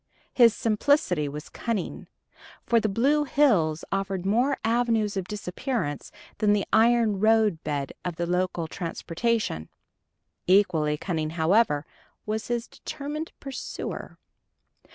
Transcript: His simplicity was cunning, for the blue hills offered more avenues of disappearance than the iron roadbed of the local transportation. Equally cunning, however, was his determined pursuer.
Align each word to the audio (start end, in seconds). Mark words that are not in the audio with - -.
His 0.33 0.55
simplicity 0.55 1.29
was 1.29 1.47
cunning, 1.47 2.07
for 2.65 2.79
the 2.79 2.89
blue 2.89 3.23
hills 3.23 3.85
offered 3.91 4.25
more 4.25 4.57
avenues 4.63 5.15
of 5.15 5.27
disappearance 5.27 6.11
than 6.39 6.53
the 6.53 6.65
iron 6.73 7.19
roadbed 7.19 7.93
of 8.03 8.15
the 8.15 8.25
local 8.25 8.65
transportation. 8.67 9.69
Equally 10.47 10.97
cunning, 10.97 11.29
however, 11.29 11.85
was 12.25 12.47
his 12.47 12.67
determined 12.67 13.31
pursuer. 13.39 14.17